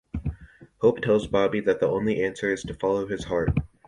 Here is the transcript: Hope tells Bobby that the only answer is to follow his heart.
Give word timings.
Hope 0.79 1.01
tells 1.01 1.27
Bobby 1.27 1.59
that 1.61 1.79
the 1.79 1.87
only 1.87 2.23
answer 2.23 2.51
is 2.51 2.63
to 2.63 2.73
follow 2.73 3.05
his 3.05 3.25
heart. 3.25 3.55